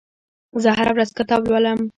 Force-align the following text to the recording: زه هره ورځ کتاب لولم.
زه 0.61 0.69
هره 0.77 0.91
ورځ 0.95 1.09
کتاب 1.19 1.41
لولم. 1.49 1.79